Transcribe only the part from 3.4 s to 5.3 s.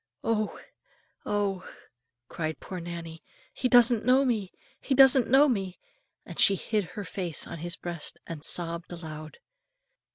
"he doesn't know me, he doesn't